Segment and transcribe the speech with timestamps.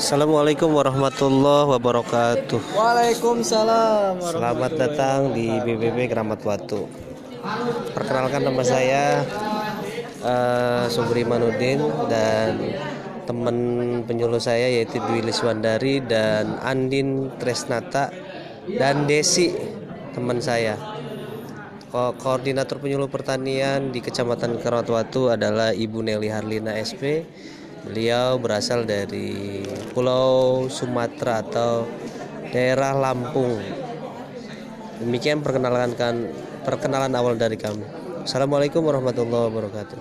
[0.00, 2.72] Assalamualaikum warahmatullahi wabarakatuh.
[2.72, 4.16] Waalaikumsalam.
[4.24, 6.88] Selamat datang di BBB Keramat Watu.
[7.92, 9.20] Perkenalkan nama saya
[10.24, 12.80] uh, Sobri Manudin dan
[13.28, 13.56] teman
[14.08, 18.08] penyuluh saya yaitu Dwi Liswandari dan Andin Tresnata
[18.80, 19.52] dan Desi
[20.16, 20.80] teman saya.
[21.92, 27.28] Ko Koordinator penyuluh pertanian di Kecamatan Keramat Watu adalah Ibu Nelly Harlina SP
[27.80, 29.64] Beliau berasal dari
[29.96, 31.88] Pulau Sumatera atau
[32.52, 33.56] daerah Lampung.
[35.00, 36.28] Demikian perkenalan kan
[36.60, 37.88] perkenalan awal dari kami.
[38.20, 39.98] Assalamualaikum warahmatullahi wabarakatuh.